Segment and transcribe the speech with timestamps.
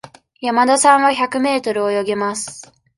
[0.39, 2.73] 山田さんは百メートル泳げます。